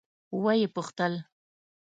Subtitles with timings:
[0.43, 1.13] ويې پوښتل.